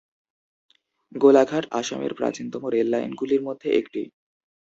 [1.15, 4.01] গোলাঘাট আসামের প্রাচীনতম রেল লাইনগুলির মধ্যে একটি।